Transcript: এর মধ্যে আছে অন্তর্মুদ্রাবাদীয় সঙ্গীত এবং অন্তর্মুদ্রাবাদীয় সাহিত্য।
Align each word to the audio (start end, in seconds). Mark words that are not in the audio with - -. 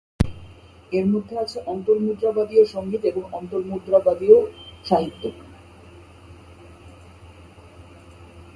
এর 0.91 1.05
মধ্যে 1.05 1.35
আছে 1.39 1.57
অন্তর্মুদ্রাবাদীয় 1.65 2.63
সঙ্গীত 2.65 3.03
এবং 3.05 3.23
অন্তর্মুদ্রাবাদীয় 3.31 4.37
সাহিত্য। 4.85 5.23